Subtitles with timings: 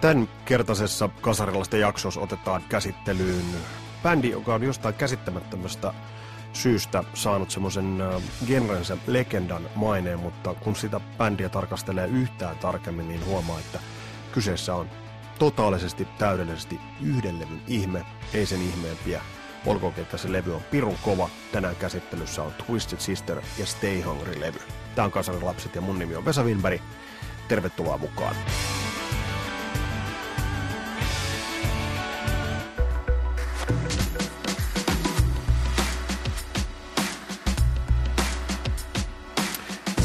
[0.00, 3.44] Tämän kertaisessa kasarilaista jaksossa otetaan käsittelyyn
[4.02, 5.94] bändi, joka on jostain käsittämättömästä
[6.52, 8.02] syystä saanut semmoisen
[8.46, 13.80] genrensä legendan maineen, mutta kun sitä bändiä tarkastelee yhtään tarkemmin, niin huomaa, että
[14.32, 14.90] kyseessä on
[15.38, 18.04] totaalisesti, täydellisesti yhden levyn ihme,
[18.34, 19.22] ei sen ihmeempiä.
[19.66, 21.28] Olkoonkin, että se levy on pirun kova.
[21.52, 24.60] Tänään käsittelyssä on Twisted Sister ja Stay Hungry-levy.
[24.94, 26.80] Tämä on Kasarin lapset ja mun nimi on Vesa Winberg.
[27.48, 28.34] Tervetuloa mukaan.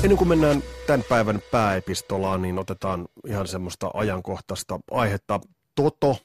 [0.03, 5.39] Ennen kuin mennään tämän päivän pääepistolaan, niin otetaan ihan semmoista ajankohtaista aihetta.
[5.75, 6.17] Toto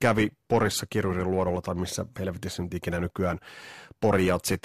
[0.00, 3.38] kävi Porissa kirjurin luodolla, tai missä helvetissä nyt ikinä nykyään
[4.00, 4.62] porijatsit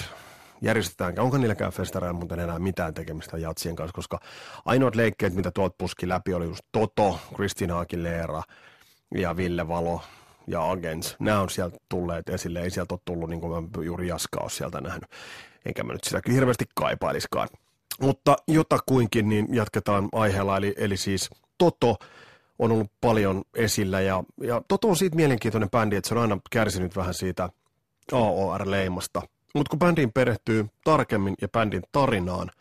[0.61, 1.19] järjestetään.
[1.19, 4.19] Onko niilläkään festareilla muuten enää mitään tekemistä jatsien kanssa, koska
[4.65, 8.41] ainoat leikkeet, mitä tuolta puski läpi, oli just Toto, Kristina Aguilera
[9.15, 10.01] ja Ville Valo
[10.47, 11.15] ja Agents.
[11.19, 12.61] Nämä on sieltä tulleet esille.
[12.61, 15.09] Ei sieltä ole tullut, niin kuin mä juuri Jaska sieltä nähnyt.
[15.65, 17.47] Enkä mä nyt sitä hirveästi kaipailiskaan.
[18.01, 21.97] Mutta jotakuinkin niin jatketaan aiheella, eli, eli siis Toto
[22.59, 26.39] on ollut paljon esillä ja, ja Toto on siitä mielenkiintoinen bändi, että se on aina
[26.49, 27.49] kärsinyt vähän siitä
[28.11, 29.21] AOR-leimasta.
[29.55, 32.51] Mutta kun bändiin perehtyy tarkemmin ja bändin tarinaan,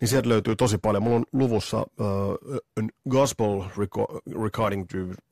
[0.00, 1.02] niin sieltä löytyy tosi paljon.
[1.02, 3.62] Mulla on luvussa uh, Gospel
[4.42, 4.86] Recording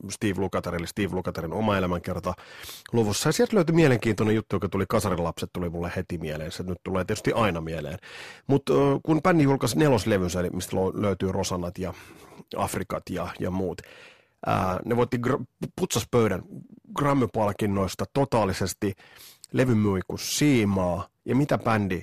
[0.09, 2.33] Steve Lukather, eli Steve Lukatherin oma elämänkerta
[2.93, 3.29] luvussa.
[3.29, 6.51] Ja sieltä löytyi mielenkiintoinen juttu, joka tuli Kasarin lapset, tuli mulle heti mieleen.
[6.51, 7.97] Se nyt tulee tietysti aina mieleen.
[8.47, 11.93] Mutta uh, kun bändi julkaisi neloslevynsä, eli mistä löytyy Rosanat ja
[12.57, 13.81] Afrikat ja, ja muut,
[14.47, 16.43] uh, ne voitti gr- putsaspöydän
[16.99, 18.93] Grammy-palkinnoista totaalisesti
[19.53, 21.07] levymyikus siimaa.
[21.25, 22.01] Ja mitä bändi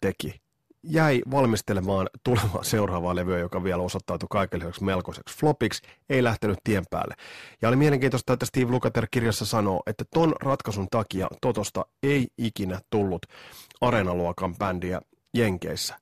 [0.00, 0.40] teki?
[0.82, 7.14] jäi valmistelemaan tulevaa seuraavaa levyä, joka vielä osoittautui kaikille melkoiseksi flopiksi, ei lähtenyt tien päälle.
[7.62, 12.80] Ja oli mielenkiintoista, että Steve Lukather kirjassa sanoo, että ton ratkaisun takia Totosta ei ikinä
[12.90, 13.26] tullut
[13.80, 15.00] areenaluokan bändiä
[15.34, 15.96] Jenkeissä.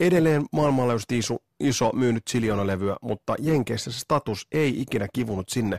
[0.00, 2.22] Edelleen maailmanlaajuisesti iso, iso myynyt
[2.64, 5.78] levyä, mutta Jenkeissä se status ei ikinä kivunut sinne,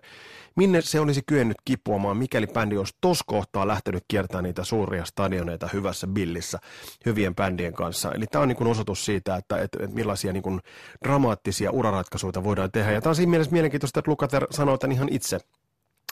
[0.55, 5.69] minne se olisi kyennyt kipuamaan, mikäli bändi olisi tos kohtaa lähtenyt kiertämään niitä suuria stadioneita
[5.73, 6.59] hyvässä billissä
[7.05, 8.11] hyvien bändien kanssa.
[8.11, 10.59] Eli tämä on niin osoitus siitä, että, että, että millaisia niin kuin
[11.03, 12.91] dramaattisia uraratkaisuja voidaan tehdä.
[12.91, 15.39] Ja tämä on siinä mielessä mielenkiintoista, että Lukather sanoo tämän ihan itse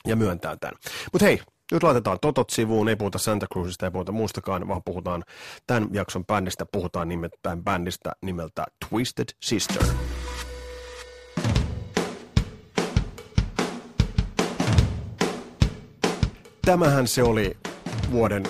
[0.08, 0.76] ja myöntää tämän.
[1.14, 1.42] Mutta hei,
[1.74, 5.24] nyt laitetaan Totot sivuun, ei puhuta Santa Cruzista, ei puhuta muustakaan, vaan puhutaan
[5.68, 9.84] tämän jakson bändistä, puhutaan nimittäin bändistä nimeltä Twisted Sister.
[16.66, 17.58] Tämähän se oli
[18.12, 18.50] vuoden 84-85,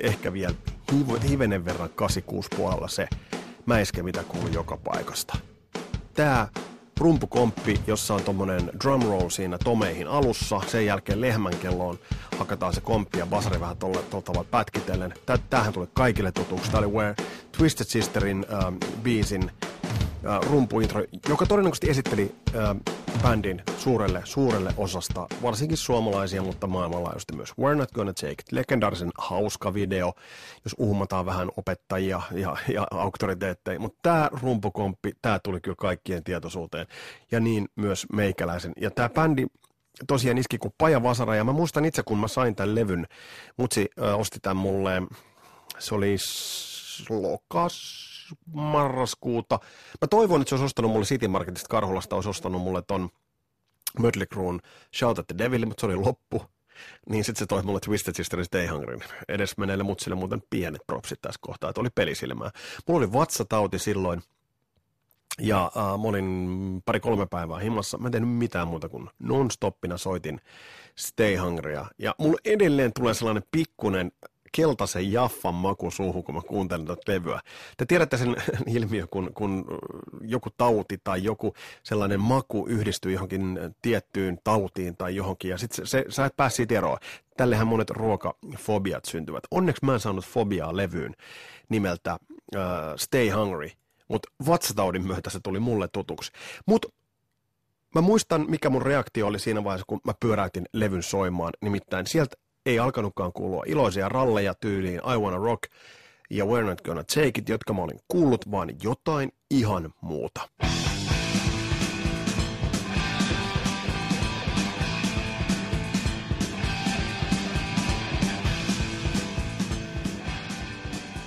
[0.00, 0.54] ehkä vielä
[1.28, 3.08] hivenen verran 86 puolella se
[3.66, 5.38] mäiske, mitä kuului joka paikasta.
[6.14, 6.48] Tämä
[6.98, 10.60] rumpukomppi, jossa on tommonen drumroll siinä tomeihin alussa.
[10.66, 11.98] Sen jälkeen lehmän kelloon
[12.38, 15.14] hakataan se komppi ja basari vähän tuolla tavalla pätkitellen.
[15.50, 16.70] Tämähän tulee kaikille tutuksi.
[16.70, 17.14] Tämä oli Where
[17.58, 19.50] Twisted Sisterin ähm, biisin
[20.26, 22.76] äh, rumpuintro, joka todennäköisesti esitteli äh,
[23.22, 27.52] bändin suurelle, suurelle osasta, varsinkin suomalaisia, mutta maailmanlaajuisesti myös.
[27.60, 30.12] We're Not Gonna Take It, legendaarisen hauska video,
[30.64, 36.86] jos uhmataan vähän opettajia ja, ja auktoriteetteja, mutta tämä rumpukomppi, tämä tuli kyllä kaikkien tietoisuuteen,
[37.30, 38.72] ja niin myös meikäläisen.
[38.80, 39.46] Ja tämä bändi
[40.06, 43.06] tosiaan iski kuin paja vasara, ja mä muistan itse, kun mä sain tämän levyn,
[43.56, 45.02] mutsi äh, osti tämän mulle,
[45.78, 46.16] se oli
[47.10, 48.11] lokas,
[48.52, 49.58] marraskuuta.
[50.00, 53.10] Mä toivon, että se olisi ostanut mulle City Marketista Karhulasta, olisi ostanut mulle ton
[53.98, 54.60] Mötley Cruen
[54.96, 56.42] Shout at the Devil, mutta se oli loppu.
[57.08, 58.98] Niin sitten se toi mulle Twisted Sisterin Stay Hungry.
[59.28, 62.50] Edes meneille mutsille muuten pienet propsit tässä kohtaa, että oli pelisilmää.
[62.88, 64.22] Mulla oli vatsatauti silloin,
[65.38, 67.98] ja äh, mä olin pari-kolme päivää himassa.
[67.98, 70.40] Mä en tehnyt mitään muuta kuin non-stoppina soitin
[70.98, 71.86] Stay Hungrya.
[71.98, 74.12] Ja mulla edelleen tulee sellainen pikkunen
[74.52, 77.40] keltaisen jaffan maku suuhun, kun mä kuuntelen tätä levyä.
[77.76, 78.36] Te tiedätte sen
[78.76, 79.64] ilmiö, kun, kun
[80.20, 85.90] joku tauti tai joku sellainen maku yhdistyy johonkin tiettyyn tautiin tai johonkin, ja sitten se,
[85.90, 86.98] se, sä et pääse siitä eroon.
[87.36, 89.44] Tällehän monet ruokafobiat syntyvät.
[89.50, 91.14] Onneksi mä en saanut fobiaa levyyn
[91.68, 92.60] nimeltä uh,
[92.96, 93.70] Stay Hungry,
[94.08, 96.32] mutta vatsataudin myötä se tuli mulle tutuksi.
[96.66, 96.88] Mutta
[97.94, 101.52] Mä muistan, mikä mun reaktio oli siinä vaiheessa, kun mä pyöräytin levyn soimaan.
[101.60, 102.36] Nimittäin sieltä
[102.66, 105.62] ei alkanutkaan kuulua iloisia ralleja tyyliin I Wanna Rock
[106.30, 110.48] ja We're Not Gonna Take It, jotka mä olin kuullut, vaan jotain ihan muuta.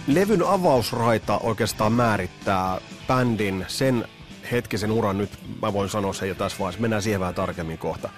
[0.07, 4.07] Levyn avausraita oikeastaan määrittää bändin sen
[4.51, 5.29] hetkisen uran nyt,
[5.61, 8.09] mä voin sanoa sen jo tässä vaiheessa, mennään siihen vähän tarkemmin kohta.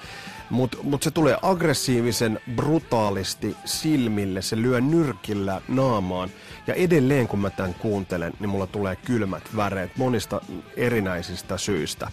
[0.49, 6.29] Mutta mut se tulee aggressiivisen, brutaalisti silmille, se lyö nyrkillä naamaan.
[6.67, 10.41] Ja edelleen kun mä tämän kuuntelen, niin mulla tulee kylmät väreet monista
[10.77, 12.11] erinäisistä syistä.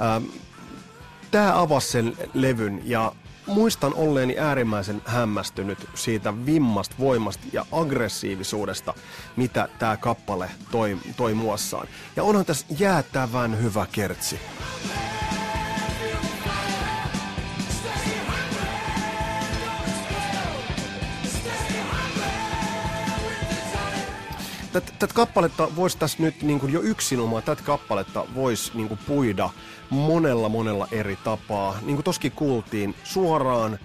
[0.00, 0.24] Ähm,
[1.30, 3.12] Tämä avasi sen levyn ja
[3.46, 8.94] muistan olleeni äärimmäisen hämmästynyt siitä vimmasta, voimasta ja aggressiivisuudesta,
[9.36, 11.88] mitä tämä kappale toi, toi muassaan.
[12.16, 14.40] Ja onhan tässä jäätävän hyvä kertsi.
[24.72, 29.50] Tätä kappaletta voisi tässä nyt niin kuin jo yksinomaan, tätä kappaletta voisi niin kuin puida
[29.90, 31.78] monella monella eri tapaa.
[31.82, 33.78] Niin kuin toskin kuultiin, suoraan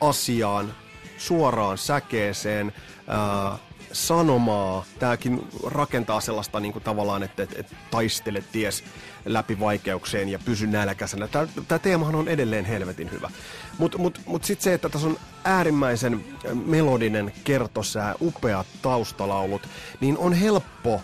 [0.00, 0.74] asiaan,
[1.18, 2.72] suoraan säkeeseen,
[3.08, 3.58] ää,
[3.92, 4.84] sanomaa.
[4.98, 8.84] Tämäkin rakentaa sellaista niin kuin tavallaan, että, että, että taistele ties
[9.24, 11.28] läpi vaikeukseen ja pysy nälkäisenä.
[11.68, 13.30] Tämä teemahan on edelleen helvetin hyvä.
[13.78, 16.24] Mutta mut, mut sitten se, että tässä on äärimmäisen
[16.66, 19.68] melodinen kertosää, upeat taustalaulut,
[20.00, 21.02] niin on helppo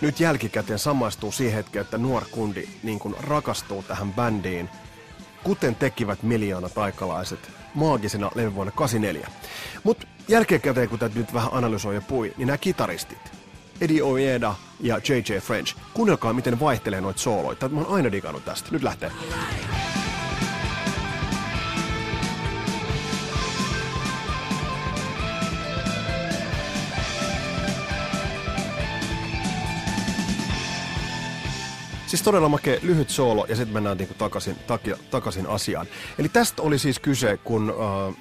[0.00, 4.68] nyt jälkikäteen samaistuu siihen hetkeen, että nuor kundi niin kuin rakastuu tähän bändiin,
[5.42, 9.28] kuten tekivät miljoonat aikalaiset maagisena levy vuonna 84.
[9.84, 13.32] Mutta jälkikäteen, kun tätä nyt vähän analysoi ja pui, niin nämä kitaristit,
[13.80, 15.38] Eddie Ojeda ja J.J.
[15.38, 17.68] French, kuunnelkaa miten vaihtelee noita sooloita.
[17.68, 18.68] Mä oon aina digannut tästä.
[18.72, 19.12] Nyt lähtee.
[32.12, 35.86] Siis todella makea lyhyt soolo ja sitten mennään niinku takaisin, takia, takaisin asiaan.
[36.18, 38.14] Eli tästä oli siis kyse, kun äh,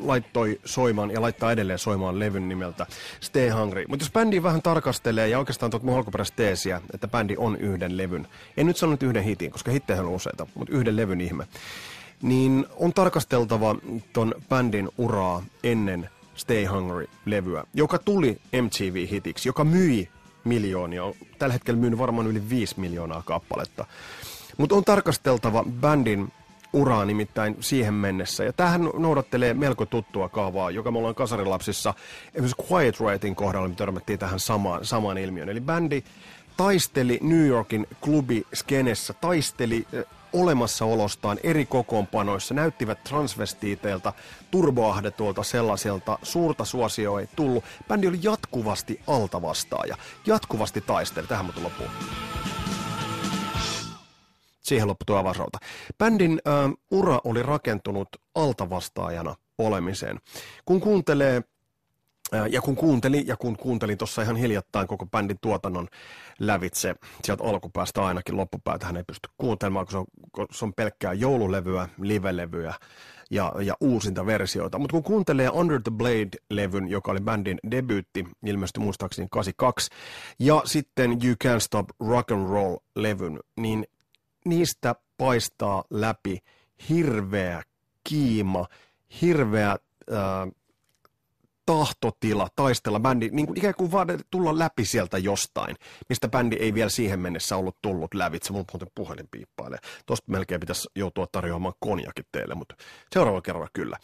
[0.00, 2.86] laittoi soimaan ja laittaa edelleen soimaan levyn nimeltä
[3.20, 3.84] Stay Hungry.
[3.88, 7.96] Mutta jos bändi vähän tarkastelee ja oikeastaan tuot mun alkuperäistä teesiä, että bändi on yhden
[7.96, 8.28] levyn.
[8.56, 11.46] En nyt sano nyt yhden hitin, koska hittejä on useita, mutta yhden levyn ihme.
[12.22, 13.76] Niin on tarkasteltava
[14.12, 20.08] ton bändin uraa ennen Stay Hungry-levyä, joka tuli MTV-hitiksi, joka myi
[20.44, 21.02] miljoonia.
[21.38, 23.86] Tällä hetkellä myynyt varmaan yli 5 miljoonaa kappaletta.
[24.58, 26.32] Mutta on tarkasteltava bändin
[26.72, 28.44] uraa nimittäin siihen mennessä.
[28.44, 31.94] Ja tähän noudattelee melko tuttua kaavaa, joka me ollaan kasarilapsissa.
[32.34, 35.48] Esimerkiksi Quiet Riotin kohdalla me törmättiin tähän samaan, samaan ilmiön.
[35.48, 36.02] Eli bändi
[36.56, 39.86] taisteli New Yorkin klubiskenessä, taisteli
[40.32, 44.12] olemassaolostaan eri kokoonpanoissa näyttivät transvestiiteilta,
[44.50, 47.64] turboahdetulta sellaiselta, suurta suosioa ei tullut.
[47.88, 49.96] Bändi oli jatkuvasti altavastaaja,
[50.26, 51.26] jatkuvasti taisteli.
[51.26, 51.90] Tähän mä loppuun.
[54.62, 55.58] Siihen loppui tuo avausrauta.
[55.98, 56.50] Bändin ä,
[56.90, 60.20] ura oli rakentunut altavastaajana olemiseen.
[60.64, 61.42] Kun kuuntelee
[62.50, 65.88] ja kun kuuntelin, ja kun kuuntelin tuossa ihan hiljattain koko bändin tuotannon
[66.38, 66.94] lävitse,
[67.24, 71.12] sieltä alkupäästä ainakin loppupäätä hän ei pysty kuuntelemaan, kun se on, kun se on pelkkää
[71.12, 72.74] joululevyä, livelevyä
[73.30, 74.78] ja, ja uusinta versioita.
[74.78, 79.90] Mutta kun kuuntelee Under the Blade-levyn, joka oli bändin debyytti, ilmestyi muistaakseni 82,
[80.38, 83.86] ja sitten You Can't Stop Rock and Roll-levyn, niin
[84.44, 86.38] niistä paistaa läpi
[86.88, 87.62] hirveä
[88.04, 88.66] kiima,
[89.22, 89.78] hirveä äh,
[91.66, 95.76] tahtotila taistella bändi, niin kuin ikään kuin vaan tulla läpi sieltä jostain,
[96.08, 98.52] mistä bändi ei vielä siihen mennessä ollut tullut lävitse.
[98.52, 99.78] Mun muuten puhelin piippailee.
[100.06, 102.74] Tosta melkein pitäisi joutua tarjoamaan konjakin teille, mutta
[103.12, 103.96] seuraava kerralla kyllä.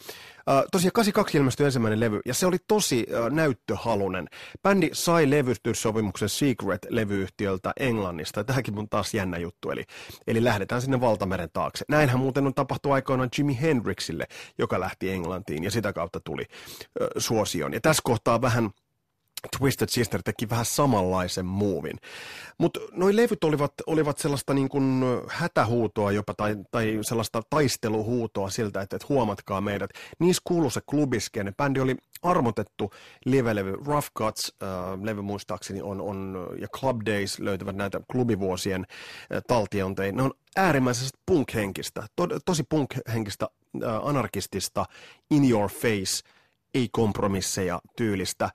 [0.71, 4.27] Tosiaan 82 ilmestyi ensimmäinen levy, ja se oli tosi näyttöhalunen.
[4.63, 9.83] Bändi sai levystyssopimuksen Secret-levyyhtiöltä Englannista, ja tähänkin mun taas jännä juttu, eli,
[10.27, 11.85] eli lähdetään sinne valtameren taakse.
[11.89, 17.07] Näinhän muuten on tapahtu aikoinaan Jimi Hendrixille, joka lähti Englantiin, ja sitä kautta tuli uh,
[17.49, 17.73] suosioon.
[17.73, 18.69] Ja tässä kohtaa vähän
[19.59, 21.97] Twisted Sister teki vähän samanlaisen muuvin.
[22.57, 28.81] Mutta noi levyt olivat, olivat sellaista niin kuin hätähuutoa jopa tai, tai sellaista taisteluhuutoa siltä,
[28.81, 29.89] että, että huomatkaa meidät.
[30.19, 31.51] Niissä kuului se klubiskene.
[31.57, 32.91] Bändi oli armotettu
[33.25, 33.71] live-levy.
[33.85, 34.69] Rough Cuts äh,
[35.01, 40.15] levy muistaakseni on, on, ja Club Days löytyvät näitä klubivuosien äh, taltionteihin.
[40.15, 43.47] Ne on äärimmäisesti punk-henkistä, to, tosi punk-henkistä,
[43.83, 44.85] äh, anarkistista,
[45.31, 46.23] in your face,
[46.73, 48.49] ei kompromisseja tyylistä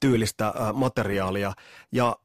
[0.00, 1.52] tyylistä äh, materiaalia.
[1.92, 2.16] Ja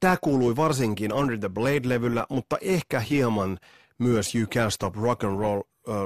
[0.00, 3.58] tämä kuului varsinkin Under the Blade-levyllä, mutta ehkä hieman
[3.98, 5.62] myös You Can't Stop Rock and Roll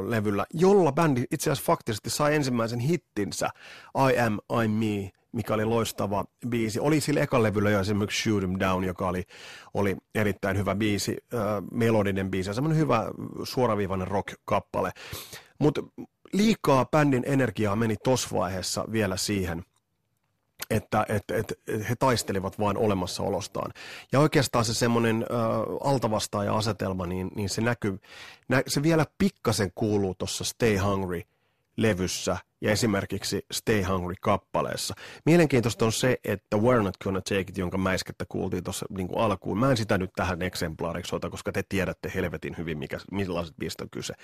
[0.09, 3.49] levyllä, jolla bändi itse asiassa faktisesti sai ensimmäisen hittinsä
[4.13, 6.81] I Am, I'm Me, mikä oli loistava biisi.
[6.81, 9.23] Oli sillä ekan levyllä jo esimerkiksi Shoot 'em Down, joka oli,
[9.75, 11.41] oli erittäin hyvä biisi, äh,
[11.73, 13.05] melodinen biisi ja semmoinen hyvä
[13.45, 14.91] suoraviivainen rock-kappale.
[15.59, 15.83] Mutta
[16.33, 19.63] liikaa bändin energiaa meni tuossa vaiheessa vielä siihen–
[20.71, 23.73] että et, et, et he taistelivat vain olemassaolostaan.
[24.13, 25.27] Ja oikeastaan se semmoinen
[25.81, 28.01] altavastaaja-asetelma, niin, niin se näkyy,
[28.49, 31.23] nä, se vielä pikkasen kuuluu tuossa Stay Hungry
[31.77, 34.95] levyssä ja esimerkiksi Stay Hungry-kappaleessa.
[35.27, 39.59] Mielenkiintoista on se, että We're Not Gonna Take It, jonka mäiskettä kuultiin tuossa niin alkuun.
[39.59, 43.81] Mä en sitä nyt tähän eksemplaariksi ota, koska te tiedätte helvetin hyvin, mikä, millaiset biisit
[43.81, 44.15] on kyse.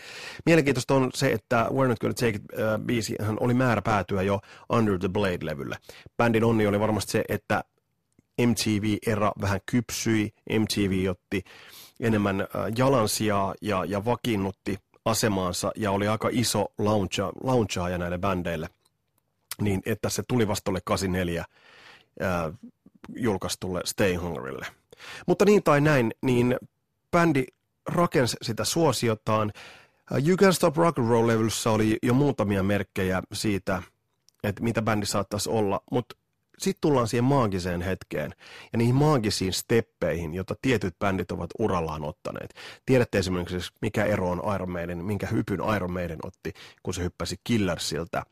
[0.46, 2.42] Mielenkiintoista on se, että We're Not Gonna Take It
[3.20, 4.40] äh, oli määrä päätyä jo
[4.72, 5.76] Under the Blade-levylle.
[6.16, 7.64] Bändin onni oli varmasti se, että
[8.46, 11.42] MTV-era vähän kypsyi, MTV otti
[12.00, 14.78] enemmän äh, jalansijaa ja, ja vakiinnutti
[15.08, 16.72] asemaansa ja oli aika iso
[17.42, 18.68] launchaaja näille bändeille,
[19.60, 21.44] niin että se tuli vastolle 84
[22.20, 22.52] ää,
[23.16, 24.66] julkaistulle Stay Hungrylle.
[25.26, 26.56] Mutta niin tai näin, niin
[27.10, 27.44] bändi
[27.86, 29.52] rakensi sitä suosiotaan.
[30.26, 33.82] You Can Stop Rock and Roll-levyssä oli jo muutamia merkkejä siitä,
[34.44, 36.16] että mitä bändi saattaisi olla, mutta
[36.58, 38.34] sitten tullaan siihen maagiseen hetkeen
[38.72, 42.54] ja niihin maagisiin steppeihin, joita tietyt bändit ovat urallaan ottaneet.
[42.86, 47.36] Tiedätte esimerkiksi, mikä ero on Iron Maiden, minkä hypyn Iron Maiden otti, kun se hyppäsi
[47.44, 48.22] Killersiltä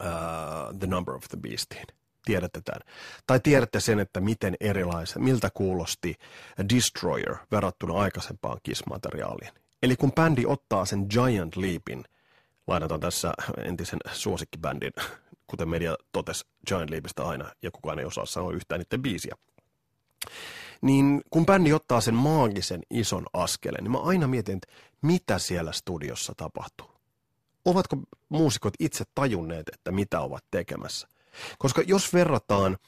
[0.00, 1.86] uh, The Number of the Beastiin.
[2.24, 2.80] Tiedätte tämän.
[3.26, 6.14] Tai tiedätte sen, että miten erilaisen, miltä kuulosti
[6.74, 9.52] Destroyer verrattuna aikaisempaan Kiss-materiaaliin.
[9.82, 12.04] Eli kun bändi ottaa sen Giant Leapin,
[12.66, 13.32] lainataan tässä
[13.64, 14.92] entisen suosikkibändin
[15.52, 19.34] kuten media totesi Giant Leapista aina, ja kukaan ei osaa sanoa yhtään niiden biisiä.
[20.82, 25.72] Niin kun bändi ottaa sen maagisen ison askeleen, niin mä aina mietin, että mitä siellä
[25.72, 26.90] studiossa tapahtuu.
[27.64, 27.96] Ovatko
[28.28, 31.08] muusikot itse tajunneet, että mitä ovat tekemässä?
[31.58, 32.78] Koska jos verrataan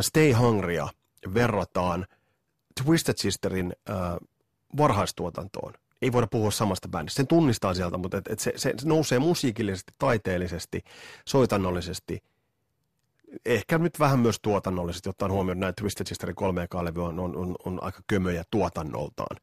[0.00, 0.88] Stay Hungrya,
[1.34, 2.06] verrataan
[2.84, 3.96] Twisted Sisterin äh,
[4.76, 5.72] varhaistuotantoon,
[6.02, 7.16] ei voida puhua samasta bändistä.
[7.16, 10.84] Sen tunnistaa sieltä, mutta et, et se, se nousee musiikillisesti, taiteellisesti,
[11.24, 12.22] soitannollisesti,
[13.46, 17.56] ehkä nyt vähän myös tuotannollisesti, ottaen huomioon näin Twisted Sisterin 3 levy on, on, on,
[17.64, 19.36] on, aika kömöjä tuotannoltaan.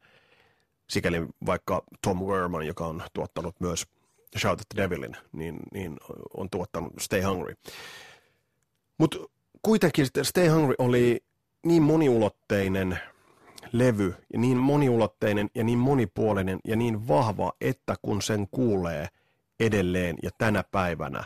[0.86, 3.86] Sikäli vaikka Tom Werman, joka on tuottanut myös
[4.38, 5.96] Shout at the Devilin, niin, niin
[6.36, 7.54] on tuottanut Stay Hungry.
[8.98, 9.18] Mutta
[9.62, 11.20] kuitenkin Stay Hungry oli
[11.64, 12.98] niin moniulotteinen–
[13.74, 19.08] levy ja niin moniulotteinen ja niin monipuolinen ja niin vahva, että kun sen kuulee
[19.60, 21.24] edelleen ja tänä päivänä,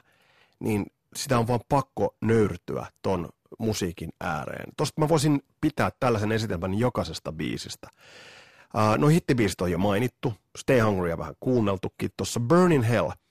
[0.61, 0.87] niin
[1.17, 3.29] sitä on vaan pakko nöyrtyä ton
[3.59, 4.73] musiikin ääreen.
[4.77, 7.89] Tosta mä voisin pitää tällaisen esitelmän jokaisesta biisistä.
[8.75, 12.11] Uh, no hittibiisit on jo mainittu, Stay Hungry vähän kuunneltukin.
[12.17, 13.11] Tuossa Burning Hell–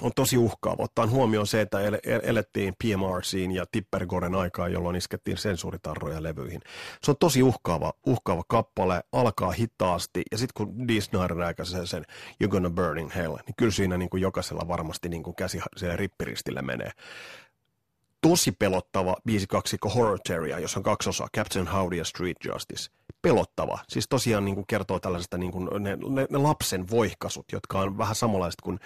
[0.00, 1.78] on tosi uhkaava, ottaen huomioon se, että
[2.22, 6.60] elettiin PMRCin ja Tippergoren aikaa, jolloin iskettiin sensuuritarroja levyihin.
[7.02, 11.36] Se on tosi uhkaava, uhkaava kappale, alkaa hitaasti, ja sitten kun Dee Snyder
[11.84, 12.04] sen
[12.44, 15.60] You're Gonna Burn in Hell, niin kyllä siinä niin kuin jokaisella varmasti niin kuin käsi
[15.76, 16.90] siellä rippiristille menee.
[18.20, 19.16] Tosi pelottava
[19.48, 22.90] kaksikko Horror Terrier, jossa on kaksi osaa, Captain Howdy ja Street Justice–
[23.26, 23.78] pelottava.
[23.88, 27.98] Siis tosiaan niin kuin kertoo tällaisesta niin kuin ne, ne, ne lapsen voihkasut, jotka on
[27.98, 28.78] vähän samanlaiset kuin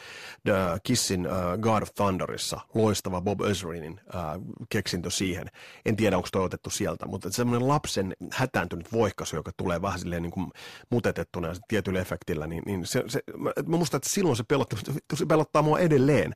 [0.44, 5.46] The Kissin uh, God of Thunderissa, loistava Bob Ezrinin uh, keksintö siihen.
[5.84, 10.22] En tiedä, onko toi otettu sieltä, mutta semmoinen lapsen hätääntynyt voihkasu, joka tulee vähän silleen
[10.22, 10.50] niin kuin
[10.90, 14.78] mutetettuna ja tietyllä efektillä, niin, niin se, se, mä, mä muistan, että silloin se pelottaa,
[15.14, 16.34] se pelottaa mua edelleen.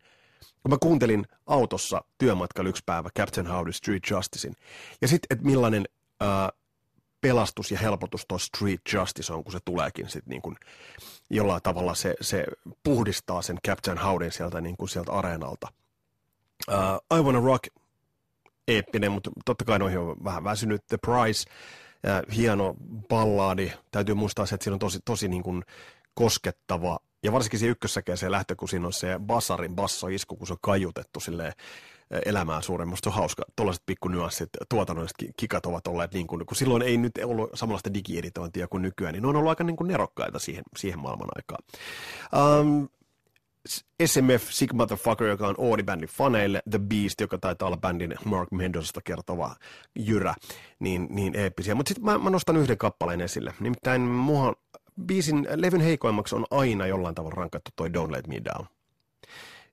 [0.62, 4.54] Kun mä kuuntelin autossa työmatkalla yksi päivä Captain Howdy Street Justicein,
[5.02, 5.84] ja sitten, että millainen
[6.22, 6.63] uh,
[7.24, 10.56] pelastus ja helpotus tuo Street Justice on, kun se tuleekin sitten niin kuin
[11.30, 12.44] jollain tavalla se, se
[12.82, 15.68] puhdistaa sen Captain Howdin sieltä, niin kuin sieltä areenalta.
[16.68, 17.68] Uh, I Wanna Rock,
[18.68, 20.86] eeppinen, mutta totta kai noihin on vähän väsynyt.
[20.86, 22.74] The Price, uh, hieno
[23.08, 23.72] balladi.
[23.90, 25.62] Täytyy muistaa se, että siinä on tosi, tosi niin kuin
[26.14, 30.52] koskettava ja varsinkin se ykkössäkin se lähtö, kun siinä on se bassarin bassoisku, kun se
[30.52, 31.52] on kajutettu silleen
[32.26, 32.88] elämää suuren.
[32.88, 37.12] Musta on hauska, tuollaiset pikkunyanssit, tuotannolliset kikat ovat olleet niin kuin, kun silloin ei nyt
[37.24, 40.98] ollut samanlaista digieditointia kuin nykyään, niin ne on ollut aika niin kuin nerokkaita siihen, siihen
[40.98, 41.64] maailman aikaan.
[42.60, 42.88] Um,
[44.06, 49.00] SMF, Sick Motherfucker, joka on Oodi-bändin faneille, The Beast, joka taitaa olla bändin Mark Mendozasta
[49.04, 49.56] kertova
[49.96, 50.34] jyrä,
[50.78, 51.74] niin, niin eeppisiä.
[51.74, 53.54] Mutta sitten mä, mä, nostan yhden kappaleen esille.
[53.60, 54.54] Nimittäin mua
[55.06, 58.66] biisin, levyn heikoimmaksi on aina jollain tavalla rankattu toi Don't Let Me Down.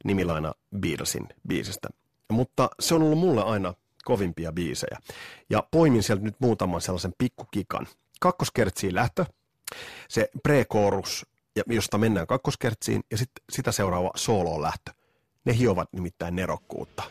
[0.03, 1.89] Nimilaina Beatlesin biisistä
[2.31, 3.73] mutta se on ollut mulle aina
[4.05, 4.97] kovimpia biisejä.
[5.50, 7.88] Ja poimin sieltä nyt muutaman sellaisen pikkukikan.
[8.19, 9.25] Kakkoskertsiin lähtö,
[10.09, 11.25] se pre-chorus,
[11.67, 14.91] josta mennään kakkoskertsiin, ja sitten sitä seuraava soloon lähtö.
[15.45, 17.03] Ne hiovat nimittäin nerokkuutta.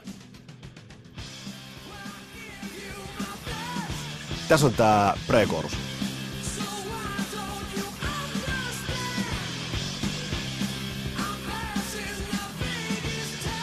[4.49, 5.90] Tässä on tämä pre-chorus.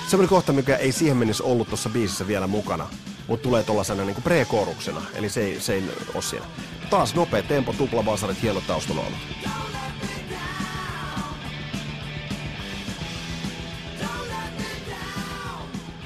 [0.07, 2.87] Semmoinen kohta, mikä ei siihen mennessä ollut tuossa biisissä vielä mukana,
[3.27, 5.83] mutta tulee tuollaisena niin pre-koruksena, eli se ei, se ei
[6.13, 6.45] ole siinä.
[6.89, 9.19] Taas nopea tempo, tuplavasarit, hieno taustalla ollut.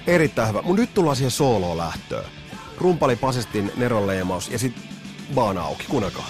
[0.07, 0.61] Erittäin hyvä.
[0.61, 2.25] Mun nyt tullaan siihen sooloon lähtöön.
[2.77, 4.83] Rumpali, pasistin, neronleimaus ja sitten
[5.35, 5.85] baana auki.
[5.89, 6.27] Kuunnelkaa.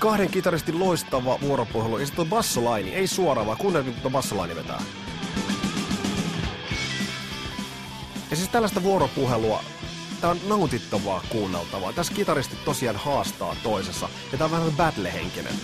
[0.00, 1.98] Kahden kitaristin loistava vuoropuhelu.
[1.98, 4.82] Ja sitten on bassolaini, ei suoraan, vaan kuunnelkaa, kun bassolaini vetää.
[8.30, 9.64] Ja siis tällaista vuoropuhelua,
[10.20, 11.92] tämä on nautittavaa kuunneltavaa.
[11.92, 15.54] Tässä kitaristit tosiaan haastaa toisessa, ja tämä on vähän battle-henkinen.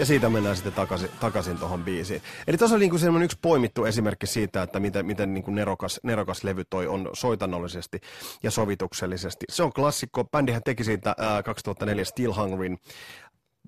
[0.00, 2.22] Ja siitä mennään sitten takaisin, takaisin tuohon biisiin.
[2.46, 6.00] Eli tuossa oli niin kuin yksi poimittu esimerkki siitä, että miten, miten niin kuin nerokas,
[6.02, 8.00] nerokas levy toi on soitannollisesti
[8.42, 9.46] ja sovituksellisesti.
[9.48, 10.24] Se on klassikko.
[10.24, 12.78] Bändihän teki siitä ää, 2004 Still Hungryn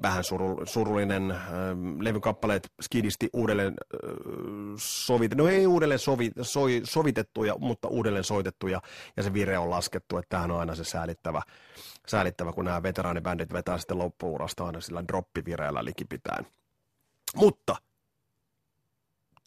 [0.02, 1.40] vähän suru, surullinen äh,
[2.00, 4.10] levykappaleet skidisti uudelleen äh,
[4.76, 8.80] sovitettu, no ei uudelleen sovi, soi, sovitettuja, mutta uudelleen soitettuja
[9.16, 11.42] ja se vire on laskettu, että tämähän on aina se säälittävä,
[12.08, 16.46] säälittävä kun nämä veteraanibändit vetää sitten loppuurasta aina sillä droppivireellä likipitäen.
[17.36, 17.76] Mutta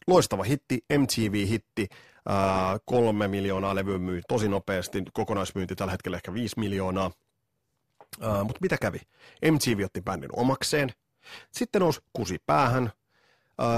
[0.06, 1.86] loistava hitti, MTV-hitti,
[2.30, 7.10] äh, kolme miljoonaa levyä myy tosi nopeasti, kokonaismyynti tällä hetkellä ehkä viisi miljoonaa–
[8.20, 8.98] Uh, mutta mitä kävi?
[9.52, 10.90] MTV otti bändin omakseen.
[11.52, 12.90] Sitten nousi kusi päähän.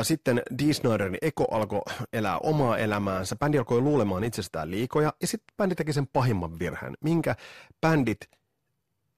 [0.03, 1.81] Sitten Dee Snyderin Eko alkoi
[2.13, 3.37] elää omaa elämäänsä.
[3.37, 5.13] Bändi alkoi luulemaan itsestään liikoja.
[5.21, 7.37] Ja sitten bändi teki sen pahimman virheen, minkä
[7.81, 8.19] bändit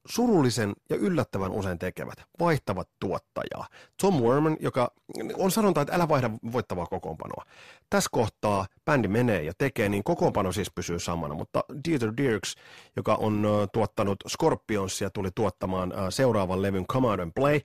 [0.09, 3.67] surullisen ja yllättävän usein tekevät, vaihtavat tuottajaa.
[4.03, 4.93] Tom Werman, joka
[5.35, 7.45] on sanonta, että älä vaihda voittavaa kokoonpanoa.
[7.91, 12.55] Tässä kohtaa bändi menee ja tekee, niin kokoonpano siis pysyy samana, mutta Dieter Dirks,
[12.97, 17.61] joka on tuottanut Scorpionsia, tuli tuottamaan seuraavan levyn Come Out and Play,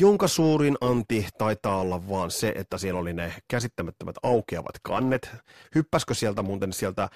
[0.00, 5.30] jonka suurin anti taitaa olla vaan se, että siellä oli ne käsittämättömät aukeavat kannet.
[5.74, 7.08] Hyppäskö sieltä muuten sieltä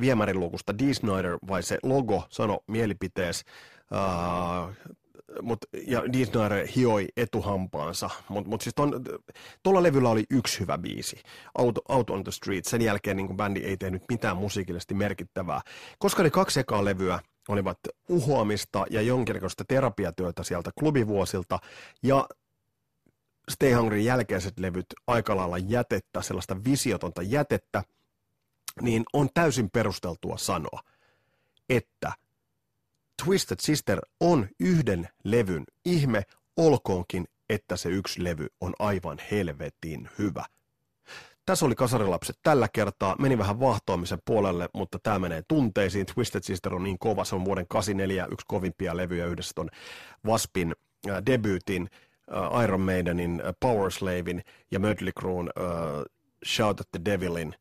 [0.00, 0.94] viemärilukusta D.
[0.94, 3.44] Snyder vai se logo sano mielipitees?
[5.42, 6.42] Mut, ja Disney
[6.76, 8.74] hioi etuhampaansa, mutta mut siis
[9.62, 11.22] tuolla levyllä oli yksi hyvä biisi,
[11.58, 12.64] Out, Out on the Street.
[12.64, 15.60] Sen jälkeen niin bändi ei tehnyt mitään musiikillisesti merkittävää.
[15.98, 21.58] Koska ne kaksi ekaa levyä olivat uhoamista ja jonkinlaista terapiatyötä sieltä klubivuosilta,
[22.02, 22.28] ja
[23.50, 27.82] Stay Hungry jälkeiset levyt aika lailla jätettä, sellaista visiotonta jätettä,
[28.82, 30.80] niin on täysin perusteltua sanoa,
[31.68, 32.12] että–
[33.24, 36.22] Twisted Sister on yhden levyn ihme,
[36.56, 40.44] olkoonkin, että se yksi levy on aivan helvetin hyvä.
[41.46, 43.16] Tässä oli Kasarilapset tällä kertaa.
[43.18, 46.06] Meni vähän vahtoamisen puolelle, mutta tämä menee tunteisiin.
[46.06, 47.24] Twisted Sister on niin kova.
[47.24, 49.70] Se on vuoden 84 yksi kovimpia levyjä yhdessä ton
[50.26, 50.74] Waspin
[51.08, 51.88] äh, debyytin,
[52.32, 53.90] äh, Iron Maidenin, äh, Power
[54.70, 56.04] ja Mötley äh,
[56.46, 57.54] Shout at the Devilin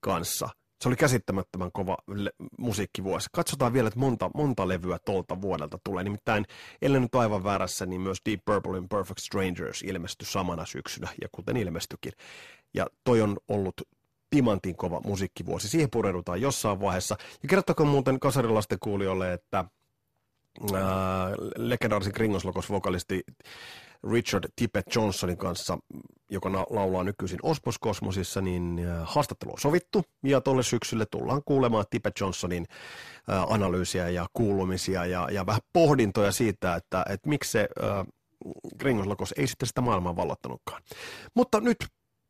[0.00, 0.48] kanssa–
[0.80, 3.28] se oli käsittämättömän kova le- musiikkivuosi.
[3.32, 6.04] Katsotaan vielä, että monta, monta levyä tuolta vuodelta tulee.
[6.04, 6.44] Nimittäin,
[6.82, 11.56] ellei nyt aivan väärässä, niin myös Deep Purple Perfect Strangers ilmestyi samana syksynä, ja kuten
[11.56, 12.12] ilmestyikin.
[12.74, 13.74] Ja toi on ollut
[14.30, 15.68] timantin kova musiikkivuosi.
[15.68, 17.16] Siihen pureudutaan jossain vaiheessa.
[17.42, 19.64] Ja kertokaa muuten kasarilasten kuulijoille, että
[20.74, 23.24] ää, legendaarisen Kringoslokos vokalisti
[24.12, 25.78] Richard Tippett Johnsonin kanssa,
[26.30, 31.84] joka laulaa nykyisin Ospos Kosmosissa, niin äh, haastattelu on sovittu ja tuolle syksylle tullaan kuulemaan
[31.90, 32.66] Tippett Johnsonin
[33.30, 38.06] äh, analyysiä ja kuulumisia ja, ja vähän pohdintoja siitä, että, että miksi se äh,
[38.78, 40.82] Gringoslokos ei sitten sitä maailmaa vallottanutkaan.
[41.34, 41.76] Mutta nyt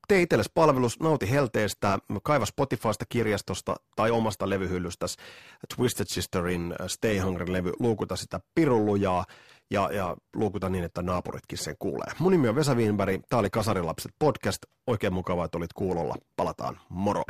[0.08, 5.16] tee itsellesi palvelus, nauti helteestä, kaiva Spotifysta, kirjastosta tai omasta levyhyllystäsi
[5.76, 9.24] Twisted Sisterin Stay Hungry-levy, luukuta sitä pirullujaa
[9.70, 12.12] ja, ja luukuta niin, että naapuritkin sen kuulee.
[12.18, 14.58] Mun nimi on Vesa Wienberg, tää oli Kasarilapset podcast.
[14.86, 16.14] Oikein mukavaa, että olit kuulolla.
[16.36, 17.22] Palataan, moro!